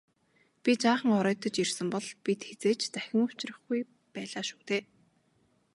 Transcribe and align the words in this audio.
Би 0.63 0.71
жаахан 0.83 1.11
оройтож 1.19 1.55
ирсэн 1.63 1.87
бол 1.93 2.07
бид 2.23 2.39
хэзээ 2.47 2.75
ч 2.79 2.81
дахин 2.93 3.19
учрахгүй 3.27 3.79
байлаа 4.13 4.43
шүү 4.49 4.61
дээ. 4.69 4.83